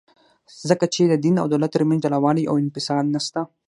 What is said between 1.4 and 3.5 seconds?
او دولت ترمنځ جلاوالي او انفصال نسته.